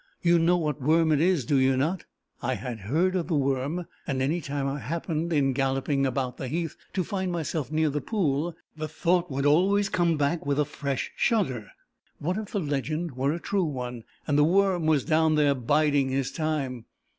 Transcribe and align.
You 0.23 0.39
know 0.39 0.57
what 0.57 0.81
worm 0.81 1.11
it 1.11 1.21
is, 1.21 1.45
do 1.45 1.57
you 1.57 1.77
not?" 1.77 2.05
I 2.41 2.55
had 2.55 2.79
heard 2.79 3.15
of 3.15 3.27
the 3.27 3.35
worm, 3.35 3.85
and 4.07 4.19
any 4.19 4.41
time 4.41 4.67
I 4.67 4.79
happened, 4.79 5.31
in 5.31 5.53
galloping 5.53 6.07
about 6.07 6.37
the 6.37 6.47
heath, 6.47 6.75
to 6.93 7.03
find 7.03 7.31
myself 7.31 7.71
near 7.71 7.91
the 7.91 8.01
pool, 8.01 8.55
the 8.75 8.87
thought 8.87 9.29
would 9.29 9.45
always 9.45 9.89
come 9.89 10.17
back 10.17 10.43
with 10.43 10.57
a 10.59 10.65
fresh 10.65 11.11
shudder 11.15 11.69
what 12.17 12.35
if 12.35 12.49
the 12.51 12.59
legend 12.59 13.11
were 13.15 13.31
a 13.31 13.39
true 13.39 13.63
one, 13.63 14.03
and 14.25 14.39
the 14.39 14.43
worm 14.43 14.87
was 14.87 15.05
down 15.05 15.35
there 15.35 15.53
biding 15.53 16.09
his 16.09 16.31
time! 16.31 16.85